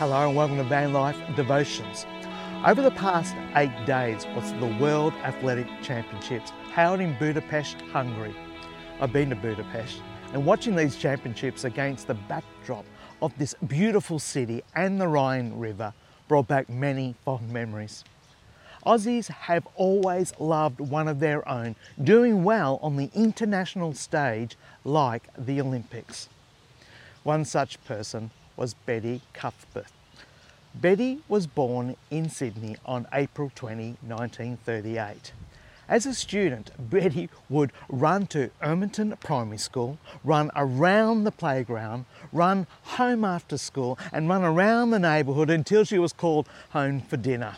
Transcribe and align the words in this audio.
Hello 0.00 0.26
and 0.26 0.34
welcome 0.34 0.56
to 0.56 0.64
Van 0.64 0.94
Life 0.94 1.18
Devotions. 1.36 2.06
Over 2.66 2.80
the 2.80 2.90
past 2.90 3.34
eight 3.54 3.84
days 3.84 4.24
was 4.34 4.50
the 4.54 4.74
World 4.80 5.12
Athletic 5.24 5.66
Championships 5.82 6.52
held 6.72 7.00
in 7.00 7.18
Budapest, 7.18 7.78
Hungary. 7.92 8.34
I've 8.98 9.12
been 9.12 9.28
to 9.28 9.36
Budapest 9.36 10.00
and 10.32 10.46
watching 10.46 10.74
these 10.74 10.96
championships 10.96 11.64
against 11.64 12.06
the 12.06 12.14
backdrop 12.14 12.86
of 13.20 13.36
this 13.36 13.54
beautiful 13.66 14.18
city 14.18 14.62
and 14.74 14.98
the 14.98 15.06
Rhine 15.06 15.58
River 15.58 15.92
brought 16.28 16.48
back 16.48 16.70
many 16.70 17.14
fond 17.26 17.52
memories. 17.52 18.02
Aussies 18.86 19.28
have 19.28 19.68
always 19.74 20.32
loved 20.38 20.80
one 20.80 21.08
of 21.08 21.20
their 21.20 21.46
own 21.46 21.76
doing 22.02 22.42
well 22.42 22.78
on 22.80 22.96
the 22.96 23.10
international 23.14 23.92
stage 23.92 24.56
like 24.82 25.28
the 25.36 25.60
Olympics. 25.60 26.30
One 27.22 27.44
such 27.44 27.84
person 27.84 28.30
was 28.60 28.74
Betty 28.74 29.22
Cuthbert. 29.32 29.86
Betty 30.74 31.20
was 31.28 31.46
born 31.46 31.96
in 32.10 32.28
Sydney 32.28 32.76
on 32.84 33.08
April 33.10 33.50
20, 33.54 33.96
1938. 34.06 35.32
As 35.88 36.04
a 36.04 36.12
student, 36.14 36.70
Betty 36.78 37.30
would 37.48 37.72
run 37.88 38.26
to 38.28 38.50
Ermington 38.62 39.18
Primary 39.18 39.56
School, 39.56 39.98
run 40.22 40.50
around 40.54 41.24
the 41.24 41.32
playground, 41.32 42.04
run 42.32 42.66
home 42.82 43.24
after 43.24 43.56
school, 43.56 43.98
and 44.12 44.28
run 44.28 44.44
around 44.44 44.90
the 44.90 44.98
neighbourhood 44.98 45.48
until 45.48 45.82
she 45.82 45.98
was 45.98 46.12
called 46.12 46.46
home 46.68 47.00
for 47.00 47.16
dinner. 47.16 47.56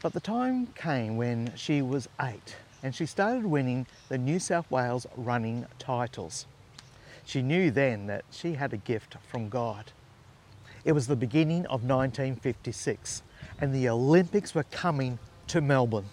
But 0.00 0.12
the 0.12 0.20
time 0.20 0.68
came 0.68 1.16
when 1.16 1.52
she 1.56 1.82
was 1.82 2.08
eight 2.22 2.56
and 2.82 2.94
she 2.94 3.06
started 3.06 3.44
winning 3.44 3.86
the 4.08 4.18
New 4.18 4.38
South 4.38 4.70
Wales 4.70 5.06
running 5.16 5.66
titles. 5.80 6.46
She 7.24 7.42
knew 7.42 7.70
then 7.70 8.06
that 8.06 8.24
she 8.30 8.54
had 8.54 8.72
a 8.72 8.78
gift 8.78 9.16
from 9.30 9.48
God. 9.48 9.92
It 10.84 10.92
was 10.92 11.06
the 11.06 11.16
beginning 11.16 11.66
of 11.66 11.82
1956 11.82 13.22
and 13.60 13.74
the 13.74 13.88
Olympics 13.88 14.54
were 14.54 14.64
coming 14.64 15.18
to 15.48 15.60
Melbourne. 15.60 16.06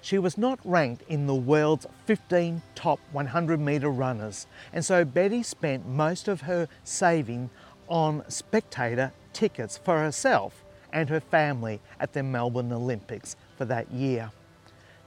She 0.00 0.18
was 0.18 0.36
not 0.36 0.58
ranked 0.64 1.02
in 1.08 1.26
the 1.26 1.34
world's 1.34 1.86
15 2.06 2.62
top 2.74 2.98
100 3.12 3.60
metre 3.60 3.90
runners, 3.90 4.46
and 4.72 4.84
so 4.84 5.04
Betty 5.04 5.42
spent 5.42 5.86
most 5.86 6.28
of 6.28 6.42
her 6.42 6.68
saving 6.82 7.50
on 7.88 8.24
spectator 8.28 9.12
tickets 9.32 9.78
for 9.78 9.98
herself 9.98 10.64
and 10.92 11.08
her 11.08 11.20
family 11.20 11.80
at 12.00 12.12
the 12.12 12.22
Melbourne 12.22 12.72
Olympics 12.72 13.36
for 13.56 13.64
that 13.66 13.90
year. 13.92 14.32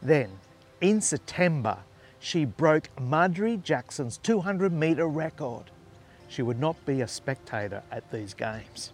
Then, 0.02 0.40
in 0.82 1.02
September, 1.02 1.80
she 2.20 2.46
broke 2.46 2.90
Marjorie 3.00 3.58
Jackson's 3.58 4.18
200 4.18 4.72
metre 4.72 5.08
record. 5.08 5.72
She 6.28 6.42
would 6.42 6.60
not 6.60 6.84
be 6.86 7.02
a 7.02 7.08
spectator 7.08 7.82
at 7.92 8.12
these 8.12 8.34
games. 8.34 8.92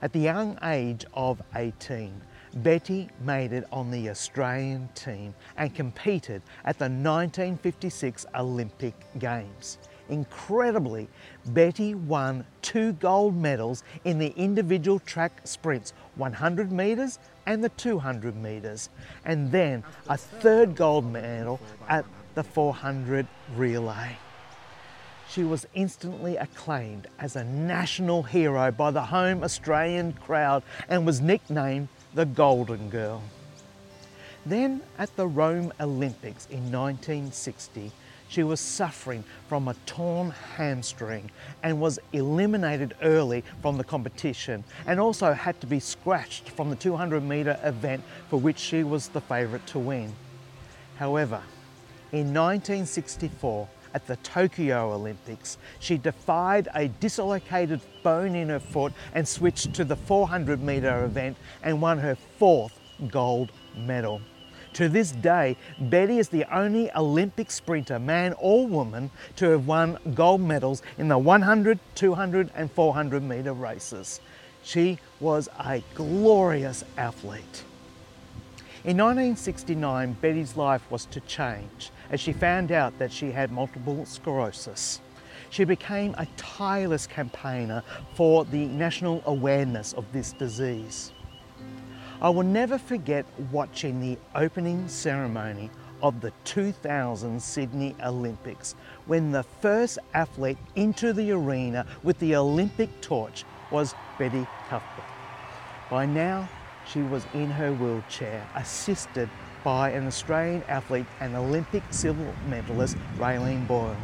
At 0.00 0.12
the 0.12 0.20
young 0.20 0.58
age 0.62 1.04
of 1.14 1.42
18, 1.54 2.20
Betty 2.56 3.08
made 3.20 3.52
it 3.52 3.66
on 3.70 3.90
the 3.90 4.08
Australian 4.08 4.88
team 4.94 5.34
and 5.56 5.74
competed 5.74 6.42
at 6.64 6.78
the 6.78 6.84
1956 6.84 8.26
Olympic 8.34 8.94
Games. 9.18 9.78
Incredibly, 10.08 11.08
Betty 11.46 11.94
won 11.94 12.46
two 12.62 12.94
gold 12.94 13.36
medals 13.36 13.82
in 14.04 14.18
the 14.18 14.32
individual 14.36 14.98
track 15.00 15.40
sprints 15.44 15.92
100 16.14 16.72
metres 16.72 17.18
and 17.44 17.62
the 17.62 17.68
200 17.70 18.34
metres, 18.36 18.88
and 19.24 19.52
then 19.52 19.84
a 20.08 20.16
third 20.16 20.74
gold 20.74 21.04
medal 21.10 21.60
at 21.88 22.04
the 22.38 22.44
400 22.44 23.26
relay. 23.56 24.16
She 25.28 25.42
was 25.42 25.66
instantly 25.74 26.36
acclaimed 26.36 27.08
as 27.18 27.34
a 27.34 27.42
national 27.42 28.22
hero 28.22 28.70
by 28.70 28.92
the 28.92 29.02
home 29.02 29.42
Australian 29.42 30.12
crowd 30.12 30.62
and 30.88 31.04
was 31.04 31.20
nicknamed 31.20 31.88
the 32.14 32.26
Golden 32.26 32.90
Girl. 32.90 33.24
Then 34.46 34.82
at 34.98 35.16
the 35.16 35.26
Rome 35.26 35.72
Olympics 35.80 36.46
in 36.46 36.70
1960, 36.70 37.90
she 38.28 38.44
was 38.44 38.60
suffering 38.60 39.24
from 39.48 39.66
a 39.66 39.74
torn 39.84 40.30
hamstring 40.30 41.32
and 41.64 41.80
was 41.80 41.98
eliminated 42.12 42.94
early 43.02 43.42
from 43.62 43.78
the 43.78 43.84
competition 43.84 44.62
and 44.86 45.00
also 45.00 45.32
had 45.32 45.60
to 45.60 45.66
be 45.66 45.80
scratched 45.80 46.50
from 46.50 46.70
the 46.70 46.76
200 46.76 47.20
metre 47.20 47.58
event 47.64 48.04
for 48.30 48.38
which 48.38 48.60
she 48.60 48.84
was 48.84 49.08
the 49.08 49.20
favourite 49.20 49.66
to 49.66 49.80
win. 49.80 50.12
However, 50.98 51.42
in 52.12 52.32
1964, 52.32 53.68
at 53.94 54.06
the 54.06 54.16
Tokyo 54.16 54.92
Olympics, 54.92 55.58
she 55.78 55.98
defied 55.98 56.68
a 56.74 56.88
dislocated 56.88 57.80
bone 58.02 58.34
in 58.34 58.48
her 58.48 58.60
foot 58.60 58.92
and 59.14 59.26
switched 59.26 59.74
to 59.74 59.84
the 59.84 59.96
400 59.96 60.62
metre 60.62 61.04
event 61.04 61.36
and 61.62 61.80
won 61.80 61.98
her 61.98 62.14
fourth 62.14 62.78
gold 63.08 63.50
medal. 63.76 64.20
To 64.74 64.88
this 64.88 65.12
day, 65.12 65.56
Betty 65.80 66.18
is 66.18 66.28
the 66.28 66.44
only 66.54 66.90
Olympic 66.94 67.50
sprinter, 67.50 67.98
man 67.98 68.34
or 68.38 68.66
woman, 68.66 69.10
to 69.36 69.50
have 69.50 69.66
won 69.66 69.98
gold 70.14 70.40
medals 70.40 70.82
in 70.98 71.08
the 71.08 71.18
100, 71.18 71.78
200, 71.94 72.50
and 72.54 72.70
400 72.70 73.22
metre 73.22 73.54
races. 73.54 74.20
She 74.62 74.98
was 75.20 75.48
a 75.58 75.82
glorious 75.94 76.84
athlete. 76.96 77.64
In 78.84 78.96
1969, 78.98 80.12
Betty's 80.20 80.56
life 80.56 80.88
was 80.90 81.06
to 81.06 81.20
change 81.20 81.90
as 82.10 82.20
she 82.20 82.32
found 82.32 82.72
out 82.72 82.98
that 82.98 83.12
she 83.12 83.30
had 83.30 83.50
multiple 83.50 84.04
sclerosis. 84.06 85.00
She 85.50 85.64
became 85.64 86.14
a 86.18 86.26
tireless 86.36 87.06
campaigner 87.06 87.82
for 88.14 88.44
the 88.44 88.66
national 88.66 89.22
awareness 89.26 89.92
of 89.94 90.04
this 90.12 90.32
disease. 90.32 91.12
I 92.20 92.28
will 92.30 92.42
never 92.42 92.78
forget 92.78 93.24
watching 93.52 94.00
the 94.00 94.18
opening 94.34 94.88
ceremony 94.88 95.70
of 96.02 96.20
the 96.20 96.32
2000 96.44 97.40
Sydney 97.40 97.94
Olympics 98.04 98.74
when 99.06 99.32
the 99.32 99.42
first 99.42 99.98
athlete 100.14 100.58
into 100.76 101.12
the 101.12 101.30
arena 101.32 101.86
with 102.02 102.18
the 102.18 102.36
Olympic 102.36 103.00
torch 103.00 103.44
was 103.70 103.94
Betty 104.18 104.46
Cuthbert. 104.68 105.04
By 105.90 106.06
now, 106.06 106.48
she 106.86 107.02
was 107.02 107.24
in 107.34 107.50
her 107.50 107.72
wheelchair, 107.72 108.46
assisted 108.54 109.28
by 109.64 109.90
an 109.90 110.06
Australian 110.06 110.62
athlete 110.68 111.06
and 111.20 111.34
Olympic 111.34 111.82
silver 111.90 112.34
medalist, 112.48 112.96
Raelene 113.18 113.66
Boyle. 113.66 113.96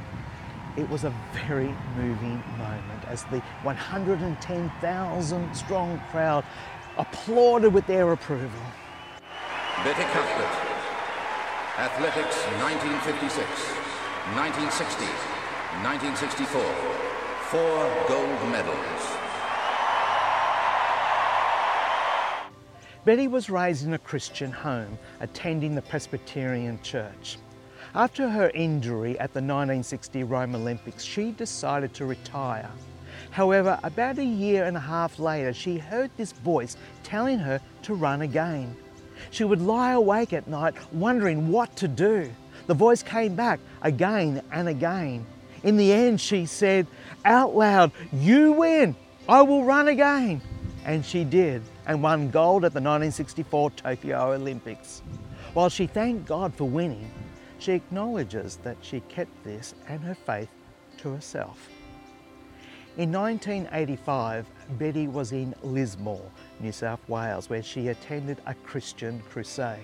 It 0.76 0.88
was 0.88 1.04
a 1.04 1.14
very 1.46 1.74
moving 1.96 2.42
moment 2.58 3.04
as 3.06 3.24
the 3.24 3.40
110,000 3.62 5.54
strong 5.54 6.00
crowd 6.10 6.44
applauded 6.98 7.72
with 7.72 7.86
their 7.86 8.12
approval. 8.12 8.60
Betty 9.84 10.02
Cuthbert, 10.02 10.54
Athletics 11.78 12.36
1956, 12.62 13.46
1960, 14.34 15.04
1964, 15.82 16.62
four 17.50 17.90
gold 18.08 18.50
medals. 18.50 19.23
Betty 23.04 23.28
was 23.28 23.50
raised 23.50 23.84
in 23.86 23.92
a 23.92 23.98
Christian 23.98 24.50
home, 24.50 24.98
attending 25.20 25.74
the 25.74 25.82
Presbyterian 25.82 26.80
Church. 26.82 27.36
After 27.94 28.30
her 28.30 28.48
injury 28.54 29.18
at 29.18 29.34
the 29.34 29.42
1960 29.42 30.22
Rome 30.24 30.54
Olympics, 30.54 31.04
she 31.04 31.32
decided 31.32 31.92
to 31.94 32.06
retire. 32.06 32.70
However, 33.30 33.78
about 33.82 34.16
a 34.16 34.24
year 34.24 34.64
and 34.64 34.74
a 34.74 34.80
half 34.80 35.18
later, 35.18 35.52
she 35.52 35.76
heard 35.76 36.10
this 36.16 36.32
voice 36.32 36.78
telling 37.02 37.38
her 37.38 37.60
to 37.82 37.94
run 37.94 38.22
again. 38.22 38.74
She 39.30 39.44
would 39.44 39.60
lie 39.60 39.92
awake 39.92 40.32
at 40.32 40.48
night 40.48 40.74
wondering 40.90 41.48
what 41.48 41.76
to 41.76 41.88
do. 41.88 42.32
The 42.68 42.74
voice 42.74 43.02
came 43.02 43.34
back 43.34 43.60
again 43.82 44.42
and 44.50 44.66
again. 44.66 45.26
In 45.62 45.76
the 45.76 45.92
end, 45.92 46.22
she 46.22 46.46
said 46.46 46.86
out 47.26 47.54
loud, 47.54 47.92
You 48.14 48.52
win, 48.52 48.96
I 49.28 49.42
will 49.42 49.62
run 49.62 49.88
again. 49.88 50.40
And 50.86 51.04
she 51.04 51.24
did 51.24 51.62
and 51.86 52.02
won 52.02 52.30
gold 52.30 52.64
at 52.64 52.72
the 52.72 52.80
1964 52.80 53.70
Tokyo 53.72 54.32
Olympics. 54.32 55.02
While 55.52 55.68
she 55.68 55.86
thanked 55.86 56.26
God 56.26 56.54
for 56.54 56.64
winning, 56.64 57.10
she 57.58 57.72
acknowledges 57.72 58.56
that 58.58 58.76
she 58.80 59.00
kept 59.00 59.44
this 59.44 59.74
and 59.88 60.02
her 60.02 60.14
faith 60.14 60.48
to 60.98 61.12
herself. 61.12 61.68
In 62.96 63.10
1985, 63.10 64.46
Betty 64.78 65.08
was 65.08 65.32
in 65.32 65.54
Lismore, 65.62 66.30
New 66.60 66.72
South 66.72 67.00
Wales, 67.08 67.50
where 67.50 67.62
she 67.62 67.88
attended 67.88 68.38
a 68.46 68.54
Christian 68.54 69.20
crusade. 69.30 69.80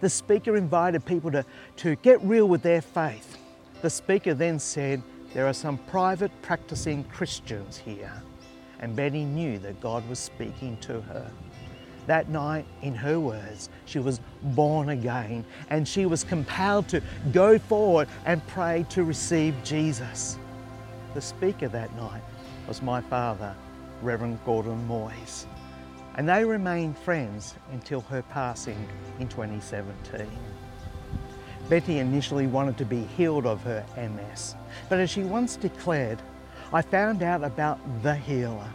The 0.00 0.10
speaker 0.10 0.56
invited 0.56 1.04
people 1.04 1.30
to, 1.32 1.44
to 1.76 1.96
get 1.96 2.22
real 2.22 2.46
with 2.46 2.62
their 2.62 2.82
faith. 2.82 3.38
The 3.80 3.90
speaker 3.90 4.34
then 4.34 4.58
said, 4.58 5.02
There 5.32 5.46
are 5.46 5.54
some 5.54 5.78
private 5.78 6.30
practicing 6.42 7.04
Christians 7.04 7.78
here 7.78 8.22
and 8.82 8.94
Betty 8.96 9.24
knew 9.24 9.58
that 9.58 9.80
God 9.80 10.06
was 10.08 10.18
speaking 10.18 10.76
to 10.78 11.00
her. 11.00 11.30
That 12.08 12.28
night, 12.28 12.66
in 12.82 12.96
her 12.96 13.20
words, 13.20 13.70
she 13.84 14.00
was 14.00 14.20
born 14.42 14.88
again 14.88 15.44
and 15.70 15.86
she 15.86 16.04
was 16.04 16.24
compelled 16.24 16.88
to 16.88 17.00
go 17.30 17.58
forward 17.60 18.08
and 18.26 18.44
pray 18.48 18.84
to 18.90 19.04
receive 19.04 19.54
Jesus. 19.62 20.36
The 21.14 21.20
speaker 21.20 21.68
that 21.68 21.94
night 21.94 22.22
was 22.66 22.82
my 22.82 23.00
father, 23.00 23.54
Reverend 24.02 24.40
Gordon 24.44 24.86
Moyes. 24.88 25.46
And 26.16 26.28
they 26.28 26.44
remained 26.44 26.98
friends 26.98 27.54
until 27.70 28.00
her 28.02 28.22
passing 28.22 28.88
in 29.20 29.28
2017. 29.28 30.26
Betty 31.68 31.98
initially 32.00 32.48
wanted 32.48 32.76
to 32.78 32.84
be 32.84 33.04
healed 33.16 33.46
of 33.46 33.62
her 33.62 33.86
MS, 33.96 34.56
but 34.88 34.98
as 34.98 35.08
she 35.08 35.22
once 35.22 35.54
declared, 35.54 36.20
I 36.74 36.80
found 36.80 37.22
out 37.22 37.44
about 37.44 37.78
the 38.02 38.14
healer, 38.14 38.68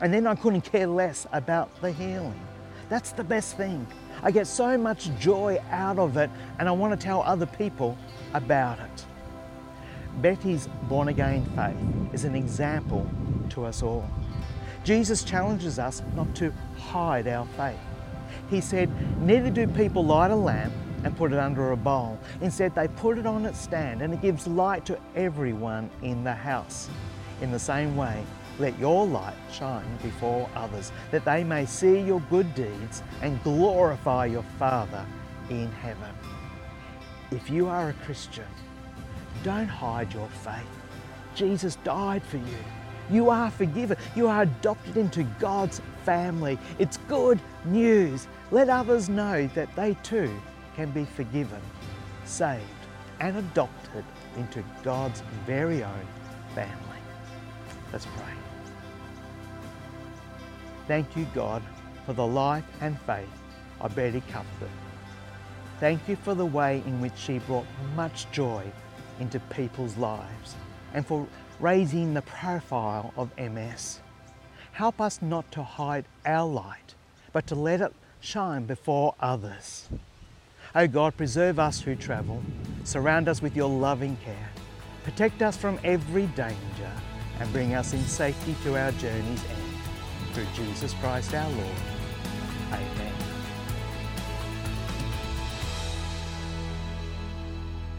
and 0.00 0.12
then 0.12 0.26
I 0.26 0.34
couldn't 0.34 0.62
care 0.62 0.86
less 0.86 1.26
about 1.32 1.68
the 1.82 1.92
healing. 1.92 2.40
That's 2.88 3.12
the 3.12 3.24
best 3.24 3.56
thing. 3.56 3.86
I 4.22 4.30
get 4.30 4.46
so 4.46 4.78
much 4.78 5.10
joy 5.18 5.62
out 5.70 5.98
of 5.98 6.16
it, 6.16 6.30
and 6.58 6.68
I 6.68 6.72
want 6.72 6.98
to 6.98 7.04
tell 7.04 7.22
other 7.22 7.46
people 7.46 7.98
about 8.32 8.78
it. 8.78 9.04
Betty's 10.20 10.68
born 10.88 11.08
again 11.08 11.44
faith 11.56 12.14
is 12.14 12.24
an 12.24 12.34
example 12.34 13.08
to 13.50 13.64
us 13.64 13.82
all. 13.82 14.08
Jesus 14.84 15.22
challenges 15.22 15.78
us 15.78 16.02
not 16.14 16.34
to 16.36 16.52
hide 16.78 17.28
our 17.28 17.46
faith. 17.56 17.78
He 18.50 18.60
said, 18.60 18.90
Neither 19.20 19.50
do 19.50 19.66
people 19.66 20.04
light 20.04 20.30
a 20.30 20.36
lamp 20.36 20.72
and 21.04 21.16
put 21.16 21.32
it 21.32 21.38
under 21.38 21.72
a 21.72 21.76
bowl. 21.76 22.18
Instead, 22.40 22.74
they 22.74 22.88
put 22.88 23.18
it 23.18 23.26
on 23.26 23.44
its 23.44 23.60
stand 23.60 24.02
and 24.02 24.12
it 24.12 24.22
gives 24.22 24.46
light 24.46 24.84
to 24.86 24.98
everyone 25.14 25.90
in 26.02 26.24
the 26.24 26.34
house. 26.34 26.88
In 27.42 27.50
the 27.50 27.58
same 27.58 27.96
way, 27.96 28.24
let 28.58 28.78
your 28.78 29.06
light 29.06 29.34
shine 29.52 29.98
before 30.02 30.48
others, 30.54 30.92
that 31.10 31.24
they 31.24 31.44
may 31.44 31.66
see 31.66 32.00
your 32.00 32.20
good 32.30 32.54
deeds 32.54 33.02
and 33.20 33.42
glorify 33.42 34.26
your 34.26 34.44
Father 34.58 35.04
in 35.50 35.70
heaven. 35.72 36.14
If 37.32 37.50
you 37.50 37.68
are 37.68 37.90
a 37.90 37.94
Christian, 38.04 38.46
don't 39.42 39.66
hide 39.66 40.14
your 40.14 40.28
faith. 40.28 40.54
Jesus 41.34 41.76
died 41.82 42.22
for 42.22 42.36
you. 42.36 42.64
You 43.10 43.30
are 43.30 43.50
forgiven. 43.50 43.96
You 44.14 44.28
are 44.28 44.42
adopted 44.42 44.96
into 44.96 45.24
God's 45.40 45.82
family. 46.04 46.58
It's 46.78 46.98
good 47.08 47.40
news. 47.64 48.28
Let 48.52 48.68
others 48.68 49.08
know 49.08 49.48
that 49.54 49.74
they 49.74 49.94
too 50.04 50.32
can 50.76 50.92
be 50.92 51.04
forgiven, 51.04 51.60
saved, 52.24 52.62
and 53.20 53.36
adopted 53.36 54.04
into 54.36 54.62
God's 54.84 55.22
very 55.46 55.82
own 55.82 56.06
family. 56.54 56.91
Let's 57.92 58.06
pray. 58.06 58.34
Thank 60.88 61.16
you, 61.16 61.26
God, 61.34 61.62
for 62.06 62.12
the 62.12 62.26
life 62.26 62.64
and 62.80 62.98
faith 63.02 63.28
of 63.80 63.94
Betty 63.94 64.22
Cuthbert. 64.30 64.70
Thank 65.78 66.08
you 66.08 66.16
for 66.16 66.34
the 66.34 66.46
way 66.46 66.82
in 66.86 67.00
which 67.00 67.16
she 67.16 67.38
brought 67.40 67.66
much 67.94 68.30
joy 68.30 68.64
into 69.20 69.40
people's 69.40 69.96
lives 69.96 70.54
and 70.94 71.06
for 71.06 71.26
raising 71.60 72.14
the 72.14 72.22
profile 72.22 73.12
of 73.16 73.30
MS. 73.38 74.00
Help 74.72 75.00
us 75.00 75.20
not 75.20 75.50
to 75.52 75.62
hide 75.62 76.04
our 76.24 76.48
light, 76.48 76.94
but 77.32 77.46
to 77.48 77.54
let 77.54 77.80
it 77.80 77.92
shine 78.20 78.64
before 78.64 79.14
others. 79.20 79.88
O 80.74 80.82
oh 80.82 80.88
God, 80.88 81.16
preserve 81.16 81.58
us 81.58 81.80
who 81.80 81.94
travel, 81.94 82.42
surround 82.84 83.28
us 83.28 83.42
with 83.42 83.54
your 83.54 83.68
loving 83.68 84.16
care, 84.24 84.50
protect 85.04 85.42
us 85.42 85.56
from 85.56 85.78
every 85.84 86.26
danger, 86.28 86.90
and 87.40 87.52
bring 87.52 87.74
us 87.74 87.92
in 87.92 88.04
safety 88.04 88.54
to 88.64 88.76
our 88.76 88.92
journey's 88.92 89.44
end. 89.44 89.58
Through 90.32 90.46
Jesus 90.54 90.94
Christ 90.94 91.34
our 91.34 91.50
Lord. 91.50 91.76
Amen. 92.72 93.12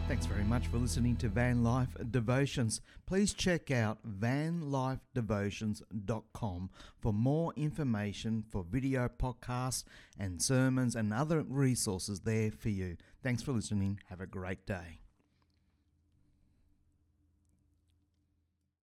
Thanks 0.07 0.25
very 0.27 0.43
much 0.43 0.67
for 0.67 0.77
listening 0.77 1.15
to 1.17 1.27
Van 1.27 1.63
Life 1.63 1.97
Devotions. 2.11 2.81
Please 3.07 3.33
check 3.33 3.71
out 3.71 3.97
vanlifedevotions.com 4.07 6.69
for 6.99 7.13
more 7.13 7.51
information 7.55 8.43
for 8.51 8.63
video 8.63 9.07
podcasts 9.07 9.83
and 10.19 10.39
sermons 10.41 10.95
and 10.95 11.13
other 11.13 11.41
resources 11.41 12.19
there 12.19 12.51
for 12.51 12.69
you. 12.69 12.97
Thanks 13.23 13.41
for 13.41 13.53
listening. 13.53 13.99
Have 14.09 14.21
a 14.21 14.27
great 14.27 14.67
day. 14.67 15.02